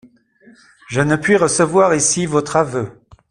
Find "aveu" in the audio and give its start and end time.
2.55-2.91